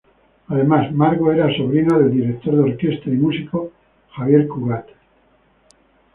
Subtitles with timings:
[0.47, 3.69] Además, Margo era sobrina del director de orquesta y músico
[4.15, 4.87] Xavier Cugat.